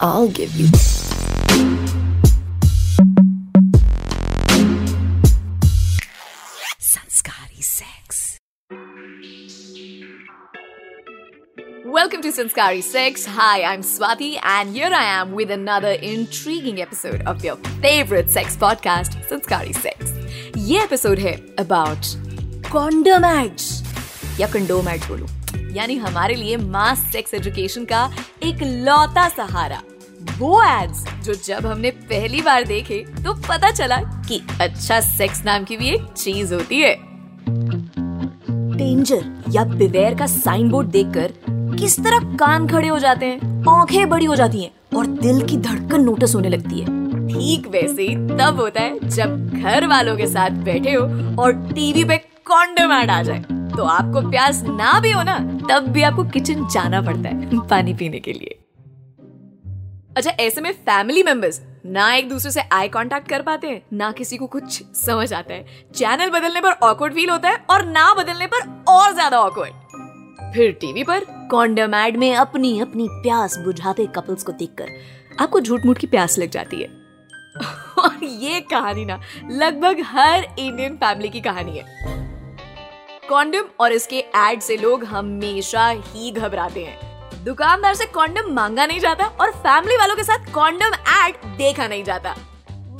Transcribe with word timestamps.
I'll 0.00 0.28
give 0.28 0.56
you. 0.56 0.68
Sanskari 6.78 7.60
Sex. 7.60 8.38
Welcome 11.84 12.22
to 12.22 12.32
Sanskari 12.32 12.82
Sex. 12.82 13.26
Hi, 13.26 13.62
I'm 13.62 13.82
Swati, 13.82 14.38
and 14.42 14.74
here 14.74 14.90
I 14.92 15.04
am 15.04 15.32
with 15.32 15.50
another 15.50 15.92
intriguing 15.92 16.80
episode 16.80 17.22
of 17.26 17.44
your 17.44 17.56
favorite 17.82 18.30
sex 18.30 18.56
podcast, 18.56 19.18
Sanskari 19.28 19.74
Sex. 19.74 20.16
ये 20.56 20.82
episode 20.84 21.18
है 21.18 21.32
about 21.58 22.06
condom 22.72 23.24
ads 23.24 23.68
या 24.40 24.46
condom 24.52 24.88
ad 24.88 25.04
बोलो 25.08 25.26
यानी 25.74 25.96
हमारे 25.96 26.34
लिए 26.34 26.56
मास 26.56 27.06
sex 27.12 27.34
education 27.34 27.84
का 27.92 28.02
एक 28.42 28.62
लौता 28.88 29.28
सहारा 29.36 29.80
वो 30.40 30.62
एड्स 30.62 31.04
जो 31.24 31.34
जब 31.36 31.66
हमने 31.66 31.90
पहली 31.90 32.40
बार 32.40 32.64
देखे 32.64 32.98
तो 33.24 33.32
पता 33.48 33.70
चला 33.70 33.96
कि 34.28 34.40
अच्छा 34.60 35.00
सेक्स 35.00 35.44
नाम 35.44 35.64
की 35.64 35.76
भी 35.76 35.88
एक 35.88 36.04
चीज़ 36.16 36.54
होती 36.54 36.80
है। 36.80 36.94
डेंजर 38.76 39.24
या 39.48 39.64
बिवेयर 39.64 40.14
का 40.14 40.26
साइन 40.26 40.70
बोर्ड 40.70 40.88
देखकर 40.88 41.32
किस 41.76 41.98
तरह 41.98 42.36
कान 42.36 42.68
खड़े 42.68 42.88
हो 42.88 42.98
जाते 42.98 43.26
हैं, 43.26 43.64
आँखें 43.70 44.08
बड़ी 44.08 44.24
हो 44.24 44.36
जाती 44.36 44.62
हैं 44.62 44.96
और 44.96 45.06
दिल 45.06 45.46
की 45.46 45.56
धड़कन 45.58 46.02
नोटिस 46.02 46.34
होने 46.34 46.48
लगती 46.48 46.80
है। 46.80 46.86
ठीक 47.28 47.66
वैसे 47.66 48.02
ही 48.02 48.14
तब 48.28 48.60
होता 48.60 48.82
है 48.82 49.08
जब 49.08 49.50
घर 49.54 49.86
वालों 49.86 50.16
के 50.16 50.26
साथ 50.26 50.64
बैठे 50.64 50.92
हो 50.92 51.04
और 51.42 51.52
टीवी 51.66 52.04
पे 52.04 52.16
कॉन्डम 52.46 52.92
ऐड 52.92 53.10
आ 53.10 53.22
जाए। 53.22 53.44
तो 53.76 53.84
आपको 53.88 54.28
प्यास 54.30 54.62
ना 54.64 54.98
भी 55.00 55.10
हो 55.10 55.22
ना, 55.22 55.38
तब 55.70 55.88
भी 55.88 56.02
आपको 56.02 56.24
किचन 56.24 56.66
जाना 56.68 57.02
पड़ता 57.02 57.28
है, 57.28 57.66
पानी 57.68 57.94
पीने 57.94 58.18
के 58.18 58.32
लिए। 58.32 58.59
अच्छा 60.20 60.32
ऐसे 60.40 60.60
में 60.60 60.72
फैमिली 60.86 61.22
मेंबर्स 61.22 61.60
ना 61.86 62.12
एक 62.14 62.28
दूसरे 62.28 62.50
से 62.52 62.60
आई 62.72 62.88
कांटेक्ट 62.88 63.28
कर 63.28 63.42
पाते 63.42 63.68
हैं, 63.68 63.80
ना 63.92 64.10
किसी 64.12 64.36
को 64.36 64.46
कुछ 64.46 64.82
समझ 64.96 65.32
आता 65.32 65.54
है। 65.54 65.86
चैनल 65.94 66.30
बदलने 66.30 66.60
पर 66.60 66.72
ऑकवर्ड 66.82 67.14
फील 67.14 67.30
होता 67.30 67.48
है 67.48 67.64
और 67.70 67.84
ना 67.84 68.12
बदलने 68.14 68.46
पर 68.46 68.68
और 68.88 69.12
ज़्यादा 69.14 69.40
ऑकवर्ड 69.40 70.52
फिर 70.54 70.72
टीवी 70.80 71.04
पर 71.04 71.24
कॉन्डम 71.50 71.94
एड 71.94 72.16
में 72.16 72.34
अपनी 72.34 72.78
अपनी 72.80 73.08
प्यास 73.12 73.58
बुझाते 73.58 74.06
कपल्स 74.16 74.42
को 74.42 74.52
देखकर 74.52 74.92
आपको 75.40 75.60
झूठ 75.60 75.86
मूठ 75.86 75.98
की 75.98 76.06
प्यास 76.06 76.38
लग 76.38 76.50
जाती 76.50 76.82
है। 76.82 76.88
और 77.98 78.24
ये 78.24 78.60
कहानी 78.70 79.04
ना 79.04 79.20
लगभग 79.50 80.04
हर 80.06 80.44
इंडियन 80.58 80.96
फैमिली 80.96 81.28
की 81.28 81.40
कहानी 81.40 81.78
है। 81.78 81.84
कॉन्डम 83.28 83.70
और 83.80 83.92
इसके 83.92 84.24
एड 84.38 84.60
से 84.60 84.76
लोग 84.76 85.04
हमेशा 85.06 85.88
ही 85.88 86.30
घबराते 86.32 86.84
हैं। 86.84 87.09
दुकानदार 87.44 87.94
से 87.94 88.04
कॉन्डम 88.06 88.52
मांगा 88.54 88.84
नहीं 88.86 89.00
जाता 89.00 89.24
और 89.40 89.50
फैमिली 89.52 89.96
वालों 89.96 90.16
के 90.16 90.24
साथ 90.24 90.52
कॉन्डम 90.52 90.94
एड 91.10 91.36
देखा 91.58 91.86
नहीं 91.86 92.02
जाता। 92.04 92.34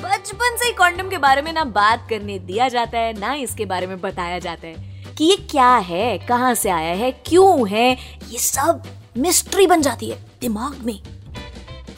बचपन 0.03 0.57
से 0.57 0.67
ही 0.67 0.73
कॉन्डम 0.73 1.09
के 1.09 1.19
बारे 1.19 1.43
में 1.43 1.53
ना 1.53 1.65
बात 1.67 2.07
करने 2.11 2.39
दिया 2.41 2.69
जाता 2.69 2.99
है, 2.99 3.19
ना 3.19 3.33
इसके 3.35 3.65
बारे 3.65 3.87
में 3.87 4.01
बताया 4.01 4.39
जाता 4.39 4.67
है 4.67 5.15
कि 5.15 5.25
ये 5.25 5.37
क्या 5.51 5.75
है, 5.77 6.19
कहाँ 6.19 6.55
से 6.55 6.71
आया 6.71 6.95
है, 6.95 7.11
क्यों 7.27 7.69
है, 7.69 7.93
ये 8.29 8.39
सब 8.39 8.83
मिस्ट्री 9.17 9.67
बन 9.67 9.83
जाती 9.83 10.09
है 10.11 10.19
दिमाग 10.41 10.81
में। 10.85 10.99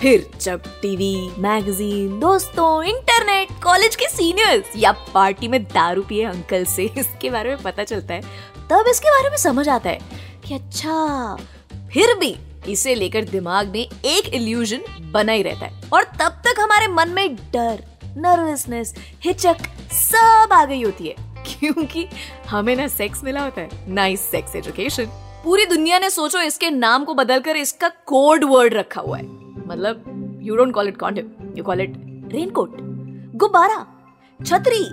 फिर 0.00 0.28
जब 0.40 0.62
टीवी 0.82 1.14
मैगजीन 1.38 2.18
दोस्तों 2.20 2.82
इंटरनेट 2.84 3.48
कॉलेज 3.64 3.96
के 3.96 4.08
सीनियर्स 4.08 4.72
या 4.76 4.92
पार्टी 5.14 5.48
में 5.48 5.62
दारू 5.64 6.02
पिए 6.02 6.24
अंकल 6.24 6.64
से 6.64 6.90
इसके 6.98 7.30
बारे 7.30 7.50
में 7.50 7.62
पता 7.62 7.84
चलता 7.84 8.14
है, 8.14 8.20
तब 8.70 8.84
इसके 8.90 9.10
बारे 9.10 9.30
में 9.30 9.36
समझ 9.38 9.68
आता 9.68 9.90
है 9.90 9.98
कि 10.46 10.54
अच्छा 10.54 11.36
फिर 11.92 12.14
भी 12.18 12.36
इसे 12.68 12.94
लेकर 12.94 13.24
दिमाग 13.24 13.68
में 13.68 13.80
एक 13.80 14.28
इल्यूजन 14.34 15.10
बना 15.12 15.32
ही 15.32 15.42
रहता 15.42 15.66
है। 15.66 15.90
और 15.92 16.04
तब 16.20 16.40
तक 16.46 16.60
हमारे 16.60 16.86
मन 16.88 17.08
में 17.08 17.34
डर 17.34 17.82
नर्वसनेस 18.16 18.94
हिचक 19.24 19.56
सब 19.92 20.52
आ 20.52 20.64
गई 20.64 20.82
होती 20.82 21.06
है। 21.06 21.14
क्योंकि 21.46 22.06
हमें 22.48 22.74
ना 22.76 22.86
सेक्स 22.88 23.24
मिला 23.24 23.42
होता 23.42 23.60
है 23.60 23.92
नाइस 23.94 24.20
सेक्स 24.20 24.56
एजुकेशन 24.56 25.06
पूरी 25.44 25.66
दुनिया 25.66 25.98
ने 25.98 26.10
सोचो 26.10 26.40
इसके 26.40 26.70
नाम 26.70 27.04
को 27.04 27.14
बदलकर 27.14 27.56
इसका 27.56 27.88
कोड 28.06 28.44
वर्ड 28.44 28.74
रखा 28.74 29.00
हुआ 29.00 29.18
है। 29.18 29.24
मतलब 29.66 30.40
you 30.42 30.56
don't 30.56 30.74
call 30.74 30.88
it 30.88 30.96
condom 30.96 31.54
you 31.58 31.64
call 31.64 31.80
it 31.80 31.94
raincoat 32.32 32.76
गुब्बारा, 33.34 33.86
छतरी 34.40 34.84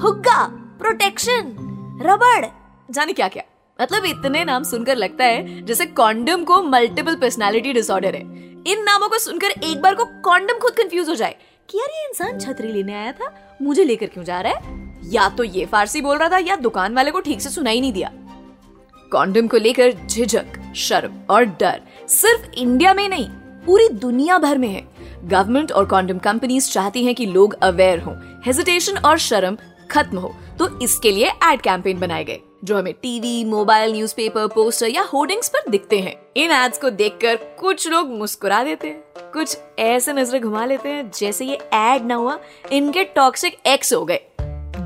फुग्गा 0.00 0.44
प्रोटेक्शन 0.78 1.56
रबड़, 2.02 2.46
जाने 2.90 3.12
क्या 3.12 3.28
क्या 3.28 3.42
मतलब 3.78 4.04
इतने 4.04 4.44
नाम 4.44 4.62
सुनकर 4.62 4.96
लगता 4.96 5.24
है 5.24 5.64
जैसे 5.66 5.86
कॉन्डम 5.86 6.44
को 6.44 6.62
मल्टीपल 6.62 7.14
पर्सनालिटी 7.14 7.72
डिसऑर्डर 7.72 8.14
है। 8.14 8.20
इन 8.66 8.82
नामों 8.84 9.08
को 9.08 9.18
सुनकर 9.18 9.50
एक 9.50 9.80
बार 9.82 9.94
को 9.94 10.04
कॉन्डम 10.24 10.58
खुद 10.58 10.72
कंफ्यूज 10.72 11.08
हो 11.08 11.14
जाए 11.14 11.36
कि 11.68 11.78
यार 11.78 11.88
ये 11.90 12.06
इंसान 12.08 12.38
छतरी 12.38 12.72
लेने 12.72 12.94
आया 12.94 13.12
था, 13.12 13.32
मुझे 13.62 13.84
लेकर 13.84 14.06
क्यों 14.06 14.24
जा 14.24 14.40
रहा 14.40 14.52
है? 14.52 14.80
या 15.04 15.28
तो 15.28 15.44
ये 15.44 15.64
फारसी 15.66 16.00
बोल 16.00 16.18
रहा 16.18 16.28
था 16.28 16.38
या 16.38 16.56
दुकान 16.56 16.94
वाले 16.94 17.10
को 17.10 17.20
ठीक 17.20 17.40
से 17.40 17.50
सुनाई 17.50 17.80
नहीं 17.80 17.92
दिया। 17.92 18.10
कॉन्डम 19.12 19.48
को 19.48 19.56
लेकर 19.56 19.92
झिझक, 20.06 20.72
शर्म 20.76 21.18
और 21.30 21.44
डर 21.44 21.80
सिर्फ़ 22.10 22.50
इंडिया 22.52 22.94
में 22.94 23.08
नहीं, 23.08 23.28
पूरी 23.66 23.88
दुनिया 23.88 24.38
भर 24.38 24.58
में 24.58 24.68
है। 24.68 24.82
गवर्नमेंट 25.24 25.72
और 25.72 25.86
कॉन्डम 25.86 26.18
कंपनीज़ 26.18 26.70
चाहती 26.70 27.04
हैं 27.04 27.14
कि 27.14 27.26
लोग 27.26 27.54
अवेयर 27.62 27.98
हों 27.98 28.14
हेजिटेशन 28.46 28.98
और 28.98 29.18
शर्म 29.18 29.58
खत्म 29.90 30.18
हो 30.18 30.34
तो 30.58 30.78
इसके 30.80 31.10
लिए 31.10 31.30
एड 31.44 31.60
कैंपेन 31.60 31.98
बनाए 32.00 32.24
गए। 32.24 32.40
जो 32.62 32.76
हमें 32.78 32.92
टीवी, 32.94 33.44
मोबाइल 33.44 33.92
न्यूज़पेपर 33.92 34.46
पोस्टर 34.46 34.88
या 34.88 35.02
होर्डिंग्स 35.02 35.48
पर 35.48 35.70
दिखते 35.70 35.98
हैं। 36.00 36.14
इन 36.36 36.50
एड्स 36.52 36.78
को 36.78 36.90
देखकर 36.90 37.36
कुछ 37.60 37.88
लोग 37.88 38.10
मुस्कुरा 38.10 38.62
देते 38.64 38.88
हैं। 38.88 39.30
कुछ 39.32 39.56
ऐसे 39.78 40.12
नज़र 40.12 40.38
घुमा 40.38 40.64
लेते 40.64 40.88
हैं, 40.88 41.10
जैसे 41.10 41.44
ये 41.44 41.58
एड 41.74 42.04
ना 42.06 42.14
हुआ, 42.14 42.38
इनके 42.72 43.04
टॉक्सिक 43.06 43.56
एक्स 43.66 43.92
हो 43.92 44.04
गए। 44.04 44.20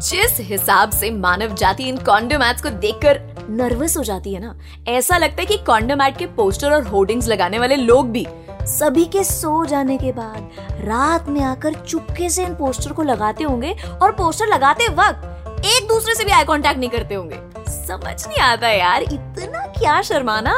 जिस 0.01 0.39
हिसाब 0.41 0.91
से 0.91 1.11
मानव 1.11 1.55
जाति 1.55 1.89
इन 1.89 1.97
कॉन्डम 1.97 2.43
एड्स 2.43 2.63
को 2.63 2.71
देखकर 2.71 3.21
नर्वस 3.51 3.97
हो 3.97 4.03
जाती 4.05 4.33
है 4.35 4.41
ना, 4.41 4.55
ऐसा 4.89 5.19
लगता 5.19 5.41
है 5.41 5.47
कि 5.47 5.57
कॉन्डम 5.67 6.03
एड 6.03 6.17
के 6.17 6.27
पोस्टर 6.37 6.73
और 6.73 6.87
होर्डिंग्स 6.87 7.29
लगाने 7.29 7.59
वाले 7.59 7.77
लोग 7.77 8.11
भी 8.11 8.27
सभी 8.69 9.05
के 9.05 9.23
सो 9.25 9.65
जाने 9.65 9.99
के 9.99 10.13
बाद 10.13 10.81
रात 10.81 11.29
में 11.29 11.41
आकर 11.43 11.75
चुपके 11.81 12.31
से 12.31 12.45
इन 12.45 12.55
पोस्टर 12.55 12.93
को 12.93 13.03
लगाते 13.03 13.45
होंगे 13.45 13.75
और 14.03 14.13
पोस्टर 14.13 14.47
लगाते 14.47 14.89
वक्त 14.95 15.65
एक 15.67 15.87
दूसरे 15.89 16.15
से 16.15 16.25
भी 16.25 16.33
आई 16.33 16.45
कांटेक्ट 16.45 16.79
नहीं 16.79 16.91
करते 16.91 17.15
होंगे। 17.15 17.37
समझ 17.87 18.27
नहीं 18.27 18.39
आता 18.41 18.69
यार, 18.69 19.03
इतना 19.03 19.67
क्या 19.73 20.01
शर्माना? 20.03 20.55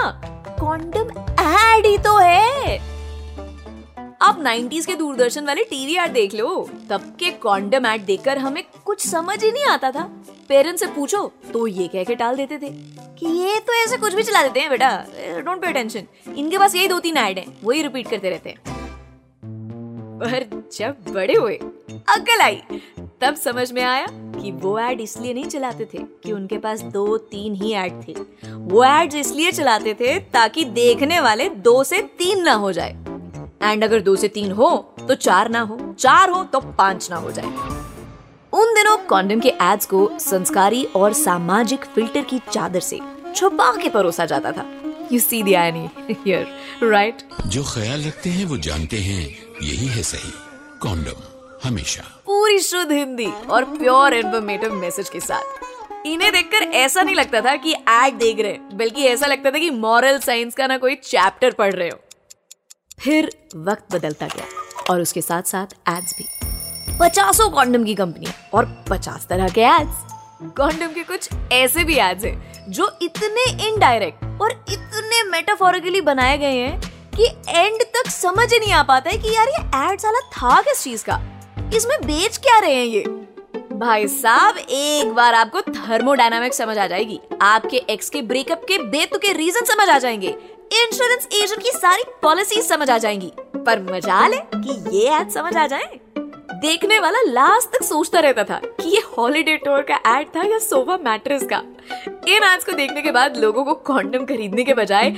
कॉन्डम 0.60 1.10
एड 1.40 1.86
ही 1.86 1.96
तो 1.98 2.16
है। 2.16 2.76
आप 4.22 4.38
90s 4.42 4.86
के 4.86 4.94
दूरदर्शन 4.94 5.46
वाले 5.46 5.64
टीवी 5.64 5.96
एड 5.96 6.12
देख 6.12 6.34
लो, 6.34 6.68
तब 6.90 7.00
के 7.20 7.30
कॉन्डम 7.42 7.86
एड 7.86 8.04
देखकर 8.04 8.38
हमें 8.38 8.62
कुछ 8.84 9.06
समझ 9.06 9.42
ही 9.44 9.50
नहीं 9.52 9.64
आता 9.64 9.90
था। 9.90 10.02
पेरेंट्स 10.48 10.80
से 10.80 10.86
पूछो 10.92 11.20
तो 11.52 11.66
ये 11.66 11.88
कह 11.88 12.04
के 12.04 12.14
टाल 12.14 12.36
देते 12.36 12.58
थे 12.58 12.68
कि 13.18 13.26
ये 13.38 13.58
तो 13.60 13.72
ऐसे 13.74 13.96
कुछ 13.96 14.14
भी 14.14 14.22
चला 14.22 14.42
देते 14.42 14.60
हैं 14.60 14.70
बेटा 14.70 14.90
डोंट 15.40 15.60
पे 15.60 15.66
अटेंशन 15.66 16.06
इनके 16.36 16.58
पास 16.58 16.74
यही 16.74 16.88
दो 16.88 16.98
तीन 17.00 17.16
ऐड 17.16 17.38
हैं, 17.38 17.46
वही 17.64 17.82
रिपीट 17.82 18.10
करते 18.10 18.30
रहते 18.30 18.50
हैं। 18.50 18.58
पर 20.20 20.44
जब 20.72 21.12
बड़े 21.14 21.34
हुए, 21.34 21.54
अकल 22.08 22.40
आई 22.42 22.62
तब 23.20 23.34
समझ 23.34 23.72
में 23.72 23.82
आया 23.82 24.06
कि 24.10 24.50
वो 24.52 24.78
एड 24.78 25.00
इसलिए 25.00 25.34
नहीं 25.34 25.44
चलाते 25.44 25.84
थे 25.84 25.98
कि 25.98 26.32
उनके 26.32 26.58
पास 26.58 26.80
दो 26.80 27.16
तीन 27.18 27.54
ही 27.54 27.72
ऐड 27.72 27.92
थे। 28.08 28.12
वो 28.48 28.84
एड्स 28.84 29.14
इसलिए 29.14 29.52
चलाते 29.52 29.94
थे 29.94 30.18
ताकि 30.18 30.64
देखने 30.64 31.20
वाले 31.20 31.48
दो 31.48 31.84
से 31.84 32.02
तीन 32.18 32.42
ना 32.42 32.52
हो 32.52 32.72
जाए। 32.72 32.90
एंड 33.62 33.84
अगर 33.84 34.00
दो 34.00 34.16
से 34.16 34.28
तीन 34.28 34.52
हो 34.52 34.94
तो 35.08 35.14
चार 35.14 35.48
ना 35.48 35.60
हो। 35.60 35.94
चार 35.98 36.30
हो 36.30 36.44
तो 36.44 36.60
पाँच 36.60 37.10
ना 37.10 37.16
हो 37.16 37.32
जाए। 37.32 37.46
उन 38.52 38.74
दिनों 38.74 38.96
कॉन्डम 38.98 39.40
के 39.40 39.48
एड्स 39.48 39.86
को 39.86 40.10
संस्कारी 40.18 40.84
और 40.84 41.12
सामाजिक 41.12 41.84
फ़िल्टर 41.84 42.20
की 42.20 42.38
चादर 42.52 42.80
से 42.80 43.00
छुपा 43.36 43.72
के 43.76 43.88
परोसा 43.88 44.26
जाता 44.26 44.52
था। 44.52 44.66
You 45.12 45.20
see 45.20 45.42
the 45.42 45.52
here, 45.52 46.44
right? 46.82 47.46
जो 47.46 47.64
ख्याल 47.64 48.04
रखते 48.04 48.30
हैं 48.30 48.44
वो 48.44 48.56
जानते 48.56 48.96
हैं। 48.96 49.38
यही 49.62 49.86
है 49.86 50.02
सही। 50.02 50.32
कॉन्डम 50.80 51.22
हमेशा। 51.64 52.17
पूरी 52.38 52.58
शुद्ध 52.58 52.92
हिंदी 52.92 53.26
और 53.50 53.64
प्योर 53.66 54.14
इन्फॉर्मेटिव 54.14 54.72
मैसेज 54.72 55.08
के 55.08 55.20
साथ। 55.20 56.06
इन्हें 56.06 56.30
देखकर 56.32 56.62
ऐसा 56.74 57.02
नहीं 57.02 57.14
लगता 57.14 57.40
था 57.40 57.54
कि 57.56 57.72
एड 57.72 58.18
देख 58.18 58.40
रहे 58.40 58.76
बल्कि 58.76 59.06
ऐसा 59.06 59.26
लगता 59.26 59.50
था 59.50 59.58
कि 59.58 59.70
मॉरल 59.70 60.18
साइंस 60.18 60.54
का 60.54 60.66
ना 60.66 60.76
कोई 60.78 60.94
चैप्टर 60.94 61.52
पढ़ 61.52 61.72
रहे 61.74 61.88
हो। 61.88 61.98
फिर 63.00 63.30
वक्त 63.56 63.94
बदलता 63.94 64.26
गया 64.26 64.44
और 64.90 65.00
उसके 65.00 65.20
साथ 65.20 65.42
साथ 65.42 65.74
एड्स 65.88 66.14
भी। 66.18 66.26
पचासों 67.00 67.48
कॉन्डम 67.50 67.84
की 67.84 67.94
कंपनी 67.94 68.26
और 68.54 68.64
पचास 68.90 69.26
तरह 69.26 69.48
के 69.48 69.60
एड्स 69.60 70.52
कॉन्डम 70.56 70.92
के 70.92 71.02
कुछ 71.02 71.28
ऐसे 71.52 71.84
भी 71.84 71.96
एड्स 72.00 72.24
हैं, 72.24 72.70
जो 72.70 72.90
इतने 73.02 73.68
इनडायरेक्ट 73.68 74.42
और 74.42 74.52
इतने 74.70 75.22
मेटाफोरिकली 75.30 76.00
बनाए 76.00 76.38
गए 76.38 76.60
हैं 76.60 76.80
कि 77.16 77.26
एंड 77.48 77.82
तक 77.96 78.10
समझ 78.10 78.52
ही 78.52 78.58
नहीं 78.58 78.72
आ 78.72 78.82
पाता 78.82 79.10
है 79.10 79.18
कि 79.18 79.34
यार 79.34 79.48
ये 79.48 79.64
एड 79.82 80.00
साला 80.00 80.20
था 80.30 80.60
किस 80.60 80.84
चीज़ 80.84 81.04
का। 81.04 81.20
इसमें 81.74 81.98
बेच 82.02 82.36
क्या 82.36 82.58
रहे 82.58 82.74
हैं 82.74 82.84
ये? 82.84 83.00
भाई 83.72 84.08
साहब, 84.08 84.56
एक 84.58 85.12
बार 85.12 85.34
आपको 85.34 85.60
थर्मोडायनामिक्स 85.60 86.58
समझ 86.58 86.78
आ 86.78 86.86
जाएगी। 86.86 87.20
आपके 87.42 87.76
एक्स 87.76 88.10
के 88.10 88.22
ब्रेकअप 88.22 88.62
के 88.68 88.78
बेतुके 88.78 89.32
रीजन 89.32 89.64
समझ 89.64 89.88
आ 89.88 89.98
जाएँगे। 89.98 90.28
इंश्योरेंस 90.72 91.28
एजेंट 91.32 91.62
की 91.62 91.70
सारी 91.70 92.02
पॉलिसी 92.22 92.62
समझ 92.62 92.90
आ 92.90 92.98
जाएँगी। 92.98 93.32
पर 93.38 93.82
मजाल 93.92 94.34
है 94.34 94.48
कि 94.54 94.98
ये 94.98 95.18
एड 95.18 95.30
समझ 95.30 95.56
आ 95.56 95.66
जाए। 95.66 96.00
देखने 96.52 96.98
वाला 96.98 97.18
लास्ट 97.20 97.76
तक 97.76 97.82
सोचता 97.84 98.20
रहता 98.20 98.44
था 98.44 98.60
कि 98.64 98.88
ये 98.88 99.02
हॉलिडे 99.18 99.56
टूर 99.56 99.82
का 99.82 100.18
एड 100.18 100.28
था 100.28 100.42
या 100.42 100.58
सोफा 100.58 100.96
मैट्रेस 100.96 101.42
का। 101.42 101.62
इन 102.28 102.44
एड्स 102.44 102.64
को 102.64 102.72
देखने 102.72 103.02
के 103.02 103.10
बाद 103.10 103.36
लोगों 103.36 103.64
को 103.64 103.74
कॉन्डम 103.74 104.24
खरीदने 104.24 104.64
के 104.64 104.74
बजाय 104.74 105.10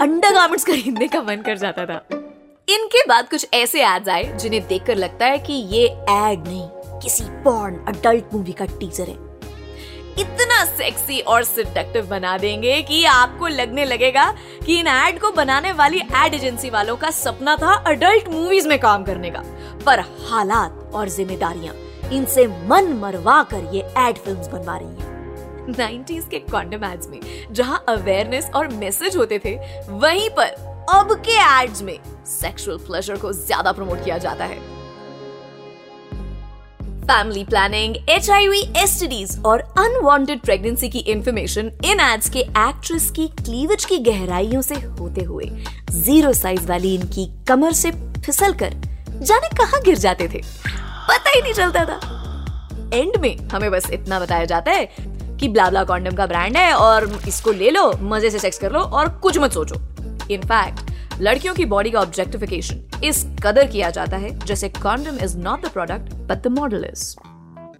अंडर 0.00 0.56
खरीदने 0.56 1.08
का 1.08 1.22
मन 1.22 1.36
कर 1.36 1.58
जाता 1.58 1.86
था। 1.86 2.17
इनके 2.68 3.02
बाद 3.08 3.28
कुछ 3.28 3.46
ऐसे 3.54 3.82
एड्स 3.86 4.08
आए 4.08 4.24
जिन्हें 4.38 4.66
देखकर 4.68 4.96
लगता 4.96 5.26
है 5.26 5.38
कि 5.38 5.52
ये 5.52 5.84
एड 5.84 6.46
नहीं, 6.48 6.68
किसी 7.00 7.24
पॉर्न 7.44 7.76
अडल्ट 7.88 8.34
मूवी 8.34 8.52
का 8.52 8.64
टीजर 8.80 9.08
है। 9.08 9.14
इतना 10.18 10.64
सेक्सी 10.66 11.20
और 11.22 11.44
सिडक्टिव 11.44 12.06
बना 12.06 12.36
देंगे 12.38 12.80
कि 12.82 13.04
आपको 13.04 13.48
लगने 13.48 13.84
लगेगा 13.84 14.30
कि 14.66 14.78
इन 14.80 14.86
एड 14.86 15.20
को 15.20 15.30
बनाने 15.32 15.72
वाली 15.72 16.00
एड 16.16 16.34
एजेंसी 16.34 16.70
वालों 16.70 16.96
का 16.96 17.10
सपना 17.10 17.56
था 17.56 17.74
अडल्ट 17.86 18.28
मूवीज़ 18.28 18.68
में 18.68 18.78
काम 18.78 19.04
करने 19.04 19.30
का। 19.30 19.42
पर 19.86 20.00
हालात 20.30 20.90
और 20.94 21.08
जिम्मेदारियाँ 21.08 21.74
इनसे 22.12 22.46
मन 22.68 22.92
मरवा 23.02 23.42
कर 23.42 23.74
ये 23.74 23.82
एड 23.98 24.18
फिल्म्स 24.18 24.48
बनवा 24.48 24.76
रही 24.76 24.88
हैं। 24.88 25.16
90s 25.70 26.28
के 26.30 26.38
कॉन्डम 26.40 26.84
एड्स 26.84 27.08
में 27.08 27.20
जहाँ 27.52 27.84
अवेयरनेस 27.88 28.50
और 28.54 28.68
मैसेज 28.68 29.16
होते 29.16 29.38
थे, 29.44 29.56
वहीं 29.88 30.28
पर 30.30 30.67
अब 30.88 31.12
के 31.26 31.32
एड्स 31.42 31.82
में 31.82 31.98
सेक्सुअल 32.26 32.76
प्लेजर 32.78 33.16
को 33.16 33.32
ज़्यादा 33.32 33.72
प्रमोट 33.72 34.04
किया 34.04 34.18
जाता 34.18 34.44
है। 34.44 34.58
फैमिली 37.02 37.42
प्लानिंग 37.44 37.96
एच 38.10 38.30
आई 38.30 38.46
और 39.46 39.60
अनवांटेड 39.78 40.40
प्रेगनेंसी 40.40 40.88
की 40.88 40.98
इंफॉर्मेशन 40.98 41.70
इन 41.84 42.00
एड्स 42.00 42.30
के 42.30 42.38
एक्ट्रेस 42.38 43.10
की 43.10 43.26
क्लीवेज 43.38 43.84
की 43.84 43.98
गहराइयों 44.04 44.62
से 44.62 44.74
होते 44.74 45.24
हुए 45.24 45.50
ज़ीरो 45.90 46.32
साइज़ 46.32 46.66
वाली 46.68 46.94
इनकी 46.94 47.28
कमर 47.48 47.72
से 47.72 47.90
फिसल 48.20 48.52
कर 48.54 48.74
जाने 49.22 49.48
कहा 49.56 49.80
गिर 49.80 49.98
जाते 49.98 50.28
थे। 50.28 50.42
पता 51.08 51.30
ही 51.30 51.42
नहीं 51.42 51.52
चलता 51.52 51.84
था। 51.84 52.00
एंड 52.94 53.16
में 53.20 53.48
हमें 53.48 53.70
बस 53.70 53.90
इतना 53.90 54.20
बताया 54.20 54.44
जाता 54.44 54.72
है 54.72 54.88
कि 55.40 55.48
ब्लाबला 55.48 55.84
कॉन्डम 55.84 56.16
का 56.16 56.26
ब्रांड 56.26 56.56
है 56.56 56.72
और 56.74 57.10
इसको 57.28 57.52
ले 57.52 57.70
लो, 57.70 57.92
मज़े 58.02 58.30
से 58.30 58.38
सेक्स 58.38 58.58
कर 58.58 58.72
लो 58.72 58.80
और 58.80 59.08
कुछ 59.18 59.38
मत 59.38 59.52
सोचो। 59.52 59.80
इनफैक्ट 60.30 60.90
लड़कियों 61.20 61.54
की 61.54 61.64
बॉडी 61.64 61.90
का 61.90 62.00
ऑब्जेक्टिफिकेशन 62.00 62.84
इस 63.04 63.24
कदर 63.42 63.66
किया 63.66 63.90
जाता 63.90 64.16
है 64.16 64.38
जैसे 64.38 64.68
condom 64.68 65.18
is 65.24 65.38
not 65.38 65.66
the 65.66 65.68
product 65.68 66.14
but 66.14 66.42
the 66.42 66.46
model 66.46 66.84
is 66.84 67.14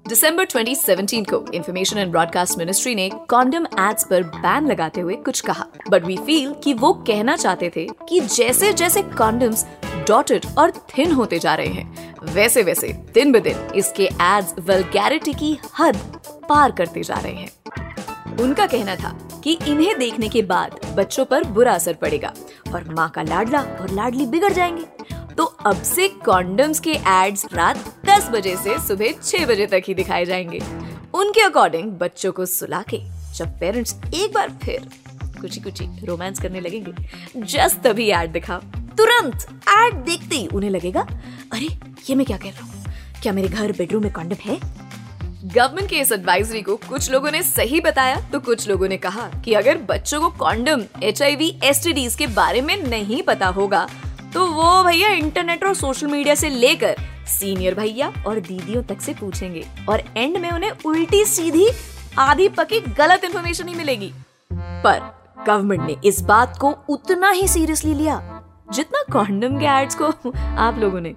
दिसंबर 0.08 0.46
2017 0.46 1.30
को 1.30 1.52
इंफॉर्मेशन 1.52 1.98
एंड 1.98 2.10
ब्रॉडकास्ट 2.10 2.58
मिनिस्ट्री 2.58 2.94
ने 2.94 3.10
कॉन्डम 3.28 3.64
एड्स 3.64 4.04
पर 4.04 4.22
बैन 4.22 4.66
लगाते 4.66 5.00
हुए 5.00 5.14
कुछ 5.14 5.40
कहा। 5.40 5.66
बट 5.90 6.04
वी 6.04 6.16
फील 6.16 6.54
कि 6.64 6.74
वो 6.74 6.92
कहना 6.92 7.36
चाहते 7.36 7.70
थे 7.76 7.86
कि 8.08 8.20
जैसे 8.20 8.72
जैसे 8.72 9.02
कॉन्डम्स 9.02 9.66
डॉटेड 10.08 10.46
और 10.58 10.70
थिन 10.70 11.12
होते 11.12 11.38
जा 11.38 11.54
रहे 11.54 11.66
हैं 11.66 12.14
वैसे 12.22 12.62
वैसे 12.62 12.88
दिन 13.14 13.32
ब 13.32 13.38
दिन 13.38 13.68
इसके 13.74 14.04
एड्स 14.04 14.54
वेलगैरिटी 14.60 15.32
की 15.32 15.58
हद 15.80 15.96
पार 16.48 16.70
करते 16.70 17.02
जा 17.02 17.14
रहे 17.14 17.32
हैं। 17.32 18.36
उनका 18.40 18.66
कहना 18.66 18.96
था 18.96 19.27
कि 19.44 19.58
इन्हें 19.68 19.98
देखने 19.98 20.28
के 20.28 20.42
बाद 20.42 20.80
बच्चों 20.94 21.24
पर 21.24 21.44
बुरा 21.44 21.72
असर 21.72 21.94
पड़ेगा 21.94 22.32
और 22.74 22.94
माँ 22.94 23.08
का 23.10 23.22
लाडला 23.22 23.60
और 23.60 23.90
लाडली 23.90 24.26
बिगड़ 24.26 24.52
जाएँगे। 24.52 25.14
तो 25.34 25.44
अब 25.44 25.82
से 25.82 26.08
कॉन्डम्स 26.08 26.80
के 26.80 26.92
एड्स 26.92 27.46
रात 27.52 27.76
10 28.06 28.28
बजे 28.28 28.56
से 28.56 28.78
सुबह 28.78 29.12
6 29.22 29.46
बजे 29.46 29.66
तक 29.66 29.82
ही 29.88 29.94
दिखाए 29.94 30.24
जाएँगे। 30.24 30.58
उनके 31.14 31.40
अकॉर्डिंग 31.40 31.92
बच्चों 31.92 32.32
को 32.32 32.46
सुला 32.46 32.82
के 32.82 33.00
जब 33.34 33.58
पेरेंट्स 33.58 33.96
एक 34.14 34.32
बार 34.34 34.58
फिर 34.62 34.88
कुछ 35.40 35.62
कुछ 35.62 35.82
रोमांस 36.04 36.40
करने 36.40 36.60
लगेंगे। 36.60 36.92
जस्ट 37.36 37.80
तभी 37.80 38.10
एड 38.10 38.32
दिखा 38.32 38.60
तुरंत 38.98 39.62
एड 39.68 39.94
देखते 39.94 40.36
ही 40.36 40.46
उन्हें 40.46 40.70
लगेगा, 40.70 41.00
अरे, 41.52 41.66
ये 42.10 42.14
मैं 42.14 42.26
क्या 42.26 42.36
कह 42.36 42.50
रहा 42.50 42.64
हूँ? 42.64 42.84
क्या 43.22 43.32
मेरे 43.32 43.48
घर 43.48 43.72
बेडरूम 43.72 44.02
में 44.02 44.12
कॉन्डम 44.12 44.36
है? 44.40 44.77
गवर्नमेंट 45.44 45.90
के 45.90 45.96
इस 45.96 46.12
एडवाइजरी 46.12 46.62
को 46.62 46.76
कुछ 46.76 47.10
लोगों 47.10 47.30
ने 47.30 47.42
सही 47.42 47.80
बताया 47.80 48.16
तो 48.30 48.40
कुछ 48.40 48.68
लोगों 48.68 48.88
ने 48.88 48.96
कहा 48.96 49.28
कि 49.44 49.52
अगर 49.54 49.78
बच्चों 49.78 50.20
को 50.20 50.28
कॉन्डम 50.28 50.82
एच 51.02 51.22
आई 51.22 51.36
के 52.18 52.26
बारे 52.26 52.60
में 52.60 52.76
नहीं 52.82 53.22
पता 53.22 53.46
होगा 53.46 53.88
तो 54.34 54.46
वो 54.46 54.82
भैया 54.84 55.08
इंटरनेट 55.08 55.64
और 55.64 55.74
सोशल 55.74 56.06
मीडिया 56.06 56.34
से 56.34 56.48
लेकर 56.48 56.96
सीनियर 57.26 57.74
भैया 57.74 58.12
और 58.26 58.40
दीदियों 58.40 58.82
तक 58.82 59.00
से 59.00 59.14
पूछेंगे 59.14 59.64
और 59.88 60.02
एंड 60.16 60.36
में 60.36 60.50
उन्हें 60.50 60.70
उल्टी 60.84 61.24
सीधी, 61.24 61.68
आधी 62.18 62.48
पकी 62.48 62.80
गलत 62.80 63.24
इन्फॉर्मेशन 63.24 63.68
ही 63.68 63.74
मिलेगी। 63.74 64.12
पर 64.52 65.00
गवर्नमेंट 65.46 65.82
ने 65.82 65.96
इस 66.04 66.20
बात 66.20 66.58
को 66.60 66.74
उतना 66.88 67.30
ही 67.30 67.48
सीरियसली 67.48 67.94
लिया, 67.94 68.42
जितना 68.74 69.02
कॉन्डम 69.12 69.58
के 69.58 69.66
एड्स 69.66 69.98
को 70.02 70.30
आप 70.58 70.78
लोगों 70.78 71.00
ने। 71.00 71.14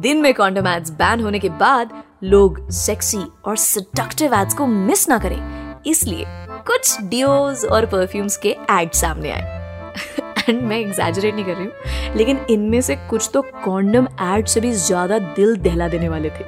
दिन 0.00 0.20
में 0.20 0.34
कॉन्डम 0.34 0.66
एड्स 0.66 0.90
बैन 0.90 1.20
होने 1.20 1.38
के 1.38 1.48
बाद 1.48 2.02
लोग 2.22 2.68
सेक्सी 2.70 3.18
और 3.44 3.56
सडक्टिव 3.56 4.34
एड्स 4.34 4.54
को 4.54 4.66
मिस 4.66 5.08
ना 5.08 5.18
करें। 5.18 5.82
इसलिए 5.86 6.24
कुछ 6.66 7.00
डिओज 7.00 7.64
और 7.64 7.86
परफ्यूम्स 7.86 8.36
के 8.36 8.56
एड 8.70 8.92
सामने 8.92 9.30
आए। 9.30 9.54
एंड 10.48 10.62
मैं 10.62 10.78
एग्जैजरेट 10.78 11.34
नहीं 11.34 11.44
कर 11.44 11.54
रही 11.54 11.64
हूँ, 11.64 12.16
लेकिन 12.16 12.44
इनमें 12.50 12.80
से 12.80 12.96
कुछ 13.10 13.30
तो 13.34 13.42
कॉन्डम 13.64 14.08
एड 14.22 14.46
से 14.46 14.60
भी 14.60 14.72
ज़्यादा 14.72 15.18
दिल 15.18 15.56
दहला 15.56 15.88
देने 15.88 16.08
वाले 16.08 16.30
थे। 16.30 16.44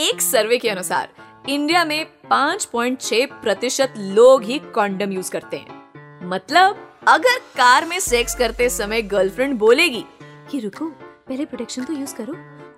एक 0.00 0.20
सर्वे 0.20 0.58
के 0.58 0.68
अनुसार 0.68 1.08
इंडिया 1.48 1.84
में 1.84 2.06
5.6 2.30 3.26
प्रतिशत 3.42 3.94
लोग 3.98 4.42
ही 4.42 4.58
कॉन्डम 4.74 5.12
यूज़ 5.12 5.30
करते 5.30 5.56
हैं। 5.56 6.28
मतलब 6.28 6.76
अगर 7.08 7.38
कार 7.56 7.84
में 7.84 7.98
सेक्स 8.00 8.34
करते 8.34 8.68
समय 8.68 9.02
गर्लफ्रेंड 9.02 9.58
बोलेगी 9.58 10.04
कि 10.50 10.60
रुको, 10.60 10.88
पहले 11.28 11.44
प्रोटेक्शन 11.44 11.84
तो 11.84 11.92
यूज़ 11.92 12.14
करो। 12.14 12.34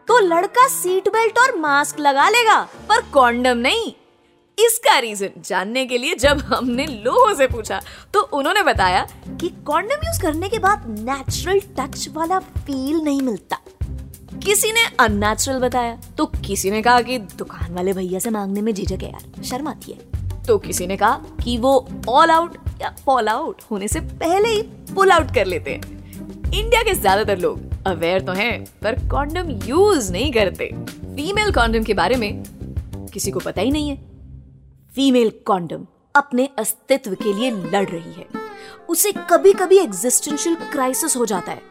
तो 0.09 0.19
लड़का 0.21 0.67
सीट 0.69 1.09
बेल्ट 1.09 1.39
और 1.39 1.57
मास्क 1.59 2.01
लगा 2.01 2.29
लेगा, 2.31 2.61
पर 2.89 3.01
कॉन्डम 3.13 3.59
नहीं। 3.59 3.93
इसका 4.59 4.99
रीजन 4.99 5.41
जानने 5.45 5.85
के 5.87 5.99
लिए 5.99 6.15
जब 6.17 6.39
हमने 6.45 6.87
लोगों 6.87 7.33
से 7.35 7.47
पूछा 7.47 7.81
तो 8.15 8.21
उन्होंने 8.33 8.63
बताया 8.63 9.07
कि 9.41 9.49
कॉन्डम 9.67 10.07
यूज़ 10.07 10.21
करने 10.23 10.49
के 10.49 10.59
बाद 10.59 10.85
नेचुरल 11.01 11.61
टच 11.79 12.09
वाला 12.15 12.39
फील 12.39 12.97
नहीं 12.97 13.21
मिलता। 13.23 13.59
किसी 14.45 14.73
ने 14.73 14.85
अननेचुरल 15.01 15.59
बताया 15.61 15.99
तो 16.19 16.27
किसी 16.47 16.71
ने 16.71 16.83
कहा 16.83 17.01
कि 17.03 17.19
दुकान 17.19 17.75
वाले 17.75 17.93
भैया 17.93 18.19
से 18.19 18.31
मांगने 18.31 18.61
में 18.61 18.73
झिझक 18.75 19.03
है 19.03 19.11
यार, 19.11 19.43
शर्म 19.45 19.69
आती 19.69 19.93
है। 19.93 20.45
तो 20.45 20.59
किसी 20.59 20.87
ने 20.87 20.97
कहा 20.97 21.21
कि 21.45 21.59
वो 21.59 21.89
ऑल 22.09 22.31
आउट 22.31 22.57
या 22.83 22.95
फॉल 23.05 23.29
आउट 23.29 23.63
होने 23.71 23.89
से 23.89 24.01
पहले 24.01 24.49
ही 24.49 24.63
पुल 24.95 25.11
आउट 25.13 25.35
कर 25.35 25.47
लेते 25.47 25.71
हैं। 25.71 26.53
इंडिया 26.53 26.83
के 26.83 26.95
ज़्यादातर 26.95 27.39
लोग 27.39 27.75
अवेयर 27.87 28.21
तो 28.21 28.33
हैं, 28.33 28.65
पर 28.83 29.09
कॉन्डम 29.09 29.51
यूज़ 29.65 30.13
नहीं 30.13 30.33
करते। 30.33 30.71
फीमेल 31.17 31.53
कॉन्डम 31.53 31.83
के 31.83 31.95
बारे 31.95 32.17
में 32.17 32.45
किसी 33.13 33.31
को 33.31 33.41
पता 33.41 33.63
ही 33.63 33.71
नहीं 33.71 33.89
है। 33.89 33.97
फीमेल 34.95 35.33
कॉन्डम 35.47 35.87
अपने 36.17 36.49
अस्तित्व 36.59 37.15
के 37.15 37.33
लिए 37.33 37.51
लड़ 37.51 37.89
रही 37.89 38.13
है। 38.13 38.27
उसे 38.89 39.13
कभी 39.31 39.53
कभी 39.53 39.79
एग्जिस्टेंशियल 39.79 40.55
क्राइसिस 40.55 41.17
हो 41.17 41.27
जाता 41.27 41.53
है। 41.53 41.63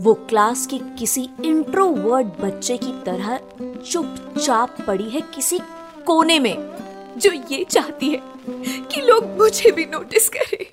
वो 0.00 0.14
क्लास 0.14 0.66
की 0.66 0.80
किसी 0.98 1.28
इंट्रोवर्ड 1.44 2.26
बच्चे 2.26 2.76
की 2.76 2.92
तरह 3.06 3.40
चुपचाप 3.90 4.76
पड़ी 4.86 5.10
है 5.10 5.20
किसी 5.20 5.58
कोने 6.06 6.38
में, 6.38 6.56
जो 7.18 7.32
ये 7.32 7.64
चाहती 7.64 8.08
है 8.10 8.22
कि 8.82 9.00
लोग 9.00 9.24
मुझे 9.24 9.70
भी 9.70 9.84
नोटिस 9.84 10.28
करें। 10.28 10.64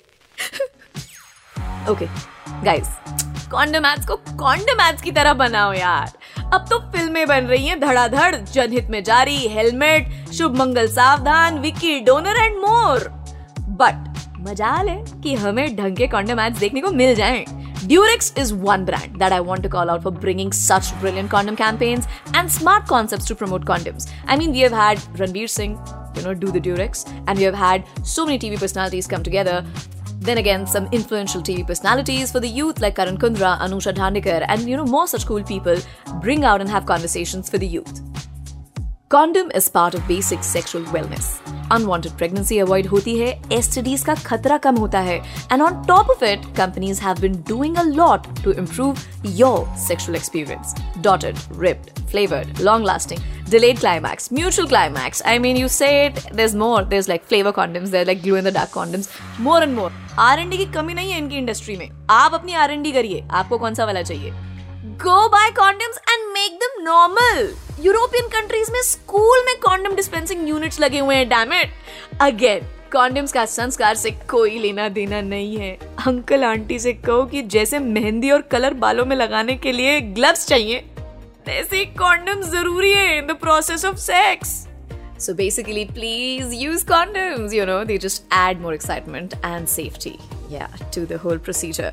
ओके 1.90 2.06
गाइस 2.64 2.88
कॉन्डम 3.50 3.86
एड्स 3.86 4.06
को 4.06 4.16
कॉन्डम 4.38 4.80
एड्स 4.80 5.02
की 5.02 5.12
तरह 5.12 5.32
बनाओ 5.34 5.72
यार 5.72 6.12
अब 6.54 6.66
तो 6.70 6.78
फ़िल्में 6.92 7.26
बन 7.28 7.46
रही 7.46 7.66
हैं 7.66 7.78
धड़ाधड़ 7.80 8.34
जनहित 8.36 8.90
में 8.90 9.02
जारी 9.04 9.36
helmet 9.54 10.32
Shubh 10.34 10.56
Mangal 10.58 10.88
Saavdhan 10.88 11.58
Vicky 11.60 11.98
donor 12.10 12.42
and 12.42 12.56
more 12.64 13.08
but 13.80 14.08
मजाल 14.48 14.88
है 14.88 15.02
कि 15.22 15.34
हमें 15.34 15.66
ढंग 15.76 15.96
के 15.96 16.06
कॉन्डम 16.08 16.40
एड्स 16.40 16.58
देखने 16.58 16.80
को 16.80 16.90
मिल 17.02 17.14
जाएँ 17.14 17.44
Durex 17.82 18.26
is 18.38 18.50
one 18.52 18.84
brand 18.84 19.14
that 19.18 19.32
I 19.32 19.40
want 19.40 19.62
to 19.64 19.68
call 19.68 19.90
out 19.90 20.02
for 20.02 20.10
bringing 20.12 20.50
such 20.52 20.88
brilliant 21.00 21.30
condom 21.30 21.56
campaigns 21.56 22.06
and 22.34 22.52
smart 22.52 22.86
concepts 22.86 23.24
to 23.28 23.34
promote 23.34 23.64
condoms. 23.64 24.06
I 24.26 24.36
mean, 24.36 24.52
we 24.52 24.60
have 24.60 24.72
had 24.72 24.98
Ranveer 25.20 25.48
Singh, 25.48 25.78
you 26.14 26.22
know, 26.22 26.34
do 26.34 26.52
the 26.52 26.60
Durex, 26.60 27.02
and 27.26 27.38
we 27.38 27.44
have 27.44 27.54
had 27.54 27.88
so 28.04 28.26
many 28.26 28.38
TV 28.38 28.60
personalities 28.60 29.08
come 29.08 29.22
together 29.22 29.64
then 30.20 30.38
again, 30.38 30.66
some 30.66 30.86
influential 30.92 31.40
TV 31.40 31.66
personalities 31.66 32.30
for 32.30 32.40
the 32.40 32.48
youth 32.48 32.80
like 32.80 32.94
Karan 32.94 33.16
Kundra, 33.16 33.58
Anusha 33.58 33.92
Dhandikar, 33.92 34.44
and 34.48 34.68
you 34.68 34.76
know 34.76 34.84
more 34.84 35.06
such 35.08 35.26
cool 35.26 35.42
people 35.42 35.76
bring 36.20 36.44
out 36.44 36.60
and 36.60 36.68
have 36.68 36.84
conversations 36.84 37.48
for 37.48 37.56
the 37.56 37.66
youth. 37.66 38.02
Condom 39.12 39.50
is 39.58 39.68
part 39.68 39.94
of 39.94 40.06
basic 40.06 40.44
sexual 40.44 40.84
wellness. 40.94 41.40
Unwanted 41.76 42.12
pregnancy 42.18 42.58
avoid 42.64 42.86
होती 42.90 43.14
है 43.18 43.30
STDs 43.52 44.02
का 44.04 44.14
खतरा 44.26 44.58
कम 44.66 44.76
होता 44.76 45.00
है 45.06 45.16
and 45.50 45.62
on 45.62 45.80
top 45.88 46.12
of 46.14 46.22
it, 46.28 46.44
companies 46.58 47.00
have 47.04 47.22
been 47.24 47.40
doing 47.48 47.80
a 47.82 47.84
lot 48.00 48.28
to 48.44 48.52
improve 48.62 49.00
your 49.40 49.56
sexual 49.86 50.18
experience. 50.18 50.74
Dotted, 51.06 51.40
ripped, 51.64 51.98
flavored, 52.12 52.60
long 52.68 52.84
lasting, 52.90 53.24
delayed 53.54 53.80
climax, 53.80 54.30
mutual 54.38 54.68
climax. 54.74 55.22
I 55.32 55.38
mean, 55.46 55.56
you 55.56 55.68
say 55.68 55.90
it, 56.04 56.22
there's 56.32 56.54
more. 56.54 56.84
There's 56.84 57.08
like 57.08 57.26
flavor 57.32 57.52
condoms, 57.52 57.90
there's 57.90 58.06
like 58.06 58.22
glue 58.22 58.36
in 58.36 58.44
the 58.44 58.52
dark 58.52 58.70
condoms, 58.78 59.10
more 59.40 59.60
and 59.60 59.74
more. 59.80 59.90
R&D 60.28 60.56
की 60.56 60.66
कमी 60.78 60.94
नहीं 60.94 61.10
है 61.12 61.18
इनकी 61.18 61.36
industry 61.36 61.76
में 61.76 61.88
आप 62.10 62.34
अपनी 62.34 62.54
R&D 62.68 62.92
करिए 62.92 63.24
आपको 63.42 63.58
कौन 63.58 63.74
सा 63.74 63.84
वाला 63.84 64.02
चाहिए 64.12 64.32
go 64.80 65.28
buy 65.28 65.50
condoms 65.50 65.96
and 66.10 66.22
make 66.32 66.52
them 66.58 66.82
normal 66.82 67.48
European 67.84 68.28
countries 68.28 68.70
में 68.72 68.80
स्कूल 68.82 69.42
में 69.46 69.54
कॉन्डम 69.60 69.96
डिस्पेंसिंग 69.96 70.48
यूनिट्स 70.48 70.80
लगे 70.80 70.98
हुए 70.98 71.16
हैं 71.16 71.28
डैमेट 71.28 71.72
अगेन 72.20 72.66
कॉन्डम्स 72.92 73.32
का 73.32 73.44
संस्कार 73.46 73.94
से 73.94 74.10
कोई 74.30 74.58
लेना 74.58 74.88
देना 74.88 75.20
नहीं 75.20 75.56
है। 75.56 75.72
अंकल 76.06 76.44
आंटी 76.44 76.78
से 76.78 76.92
कहो 76.94 77.24
कि 77.24 77.42
जैसे 77.44 77.78
मेहंदी 77.78 78.30
और 78.30 78.42
कलर 78.42 78.74
बालों 78.76 79.04
में 79.06 79.16
लगाने 79.16 79.56
के 79.56 79.72
लिए 79.72 80.00
ग्लव्स 80.00 80.46
चाहिए, 80.46 80.78
वैसे 81.48 81.84
कॉन्डम 81.98 82.42
ज़रूरी 82.50 82.92
है 82.92 83.16
in 83.18 83.26
the 83.26 83.36
process 83.36 83.84
of 83.84 83.96
sex 83.98 84.56
So 85.20 85.34
basically, 85.34 85.84
please 85.84 86.54
use 86.54 86.82
condoms. 86.82 87.52
You 87.52 87.66
know, 87.66 87.84
they 87.84 87.98
just 87.98 88.24
add 88.30 88.58
more 88.58 88.72
excitement 88.72 89.34
and 89.42 89.68
safety. 89.68 90.18
Yeah, 90.48 90.68
to 90.92 91.04
the 91.04 91.18
whole 91.18 91.38
procedure. 91.38 91.92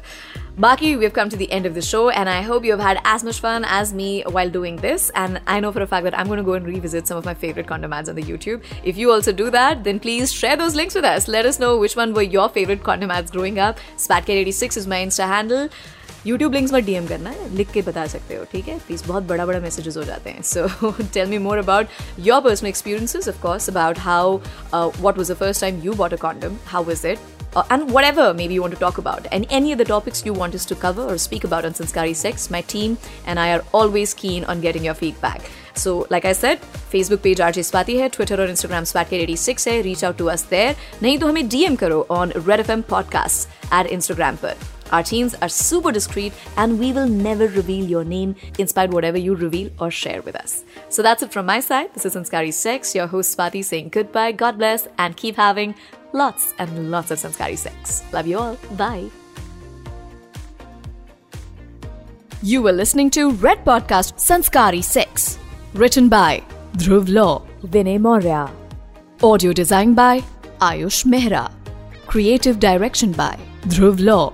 Baki, 0.57 0.97
we've 0.97 1.13
come 1.13 1.29
to 1.29 1.35
the 1.37 1.51
end 1.51 1.65
of 1.67 1.75
the 1.75 1.81
show, 1.81 2.09
and 2.09 2.27
I 2.27 2.41
hope 2.41 2.63
you've 2.63 2.79
had 2.79 2.99
as 3.03 3.23
much 3.23 3.41
fun 3.41 3.63
as 3.65 3.93
me 3.93 4.23
while 4.23 4.49
doing 4.49 4.77
this. 4.77 5.11
And 5.13 5.41
I 5.45 5.59
know 5.59 5.71
for 5.73 5.81
a 5.81 5.87
fact 5.87 6.05
that 6.05 6.17
I'm 6.17 6.27
going 6.27 6.37
to 6.37 6.43
go 6.43 6.53
and 6.53 6.65
revisit 6.65 7.05
some 7.05 7.17
of 7.17 7.25
my 7.25 7.33
favorite 7.33 7.67
condom 7.67 7.91
ads 7.93 8.09
on 8.09 8.15
the 8.15 8.23
YouTube. 8.23 8.63
If 8.83 8.97
you 8.97 9.11
also 9.11 9.33
do 9.33 9.51
that, 9.51 9.83
then 9.83 9.99
please 9.99 10.33
share 10.33 10.55
those 10.55 10.73
links 10.73 10.95
with 10.95 11.05
us. 11.05 11.27
Let 11.27 11.45
us 11.45 11.59
know 11.59 11.77
which 11.77 11.95
one 11.97 12.13
were 12.13 12.23
your 12.23 12.49
favorite 12.49 12.81
condom 12.81 13.11
ads 13.11 13.29
growing 13.29 13.59
up. 13.59 13.77
Spatcat86 13.97 14.77
is 14.77 14.87
my 14.87 15.05
Insta 15.05 15.27
handle. 15.27 15.69
YouTube 16.27 16.53
links 16.53 16.73
में 16.73 16.83
DM 16.85 17.07
करना 17.07 17.29
है 17.29 17.49
लिख 17.55 17.71
के 17.71 17.81
बता 17.81 18.05
सकते 18.15 18.35
हो 18.35 18.43
ठीक 18.51 18.67
है 18.67 18.77
प्लीज़ 18.87 19.03
बहुत 19.07 19.23
बड़ा 19.23 19.45
बड़ा 19.45 19.59
मैसेजेस 19.59 19.97
हो 19.97 20.03
जाते 20.03 20.29
हैं 20.29 20.41
so 20.51 20.91
tell 21.13 21.29
me 21.29 21.37
more 21.47 21.57
about 21.57 21.87
your 22.27 22.41
personal 22.41 22.69
experiences 22.69 23.27
of 23.29 23.41
course 23.41 23.69
about 23.69 23.99
how 23.99 24.37
what 24.75 25.17
was 25.17 25.31
the 25.31 25.35
first 25.35 25.61
time 25.61 25.81
you 25.87 25.93
bought 25.95 26.13
a 26.13 26.17
condom 26.21 26.55
how 26.69 26.79
was 26.81 27.03
it 27.05 27.19
uh, 27.55 27.63
and 27.69 27.91
whatever 27.91 28.33
maybe 28.33 28.53
you 28.53 28.61
want 28.61 28.73
to 28.73 28.79
talk 28.79 28.97
about 28.97 29.27
and 29.31 29.47
any 29.49 29.71
of 29.71 29.77
the 29.77 29.85
topics 29.85 30.25
you 30.25 30.33
want 30.33 30.57
us 30.59 30.65
to 30.65 30.75
cover 30.75 31.05
or 31.13 31.17
speak 31.17 31.43
about 31.43 31.65
on 31.65 31.73
Sanskari 31.73 32.15
Sex, 32.15 32.49
my 32.51 32.61
team 32.61 32.97
and 33.25 33.39
I 33.39 33.47
are 33.53 33.63
always 33.73 34.13
keen 34.13 34.45
on 34.45 34.61
getting 34.61 34.85
your 34.85 34.93
feedback. 34.93 35.49
So, 35.75 36.07
like 36.09 36.25
I 36.25 36.33
said, 36.33 36.61
Facebook 36.93 37.21
page 37.23 37.43
RJ 37.47 37.65
Swati 37.67 37.99
है, 37.99 38.09
Twitter 38.11 38.39
और 38.39 38.53
Instagram 38.55 38.87
Swatcat86 38.91 39.67
है, 39.67 39.83
reach 39.83 40.03
out 40.03 40.17
to 40.21 40.31
us 40.35 40.45
there. 40.53 40.73
नहीं 41.01 41.17
तो 41.19 41.27
हमें 41.27 41.43
DM 41.49 41.77
करो 41.77 42.05
on 42.11 42.33
Red 42.49 42.65
FM 42.65 42.83
Podcasts 42.93 43.45
at 43.71 43.93
Instagram 43.97 44.41
पर. 44.45 44.76
Our 44.91 45.03
teams 45.03 45.35
are 45.35 45.49
super 45.49 45.91
discreet 45.91 46.33
and 46.55 46.79
we 46.79 46.93
will 46.93 47.07
never 47.07 47.47
reveal 47.47 47.85
your 47.85 48.03
name 48.03 48.35
in 48.57 48.67
spite 48.67 48.91
whatever 48.91 49.17
you 49.17 49.35
reveal 49.35 49.69
or 49.79 49.91
share 49.91 50.21
with 50.21 50.35
us. 50.35 50.63
So 50.89 51.01
that's 51.01 51.23
it 51.23 51.31
from 51.31 51.45
my 51.45 51.59
side. 51.59 51.93
This 51.93 52.05
is 52.05 52.13
Sanskari 52.13 52.53
Sex, 52.53 52.95
your 52.95 53.07
host 53.07 53.37
Swati 53.37 53.63
saying 53.63 53.89
goodbye, 53.89 54.31
God 54.31 54.57
bless, 54.57 54.87
and 54.97 55.15
keep 55.17 55.35
having 55.35 55.75
lots 56.13 56.53
and 56.57 56.91
lots 56.91 57.11
of 57.11 57.19
Sanskari 57.19 57.57
Sex. 57.57 58.03
Love 58.13 58.27
you 58.27 58.39
all. 58.39 58.57
Bye. 58.77 59.09
You 62.43 62.61
were 62.61 62.71
listening 62.71 63.09
to 63.11 63.31
Red 63.31 63.65
Podcast 63.65 64.19
Sanskari 64.19 64.83
Sex, 64.83 65.37
written 65.73 66.07
by 66.07 66.43
Dhruv 66.77 67.09
Law, 67.09 67.41
Vinay 67.63 67.99
Maurya. 67.99 68.51
Audio 69.23 69.51
design 69.51 69.95
by 69.95 70.23
Ayush 70.61 71.03
Mehra. 71.05 71.51
Creative 72.05 72.59
direction 72.59 73.11
by 73.11 73.37
Dhruv 73.63 73.99
Law. 73.99 74.33